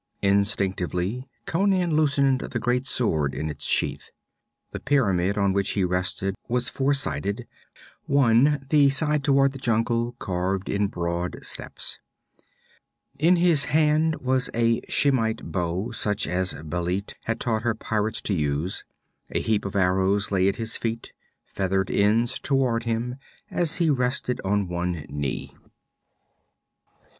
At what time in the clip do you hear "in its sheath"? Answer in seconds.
3.35-4.09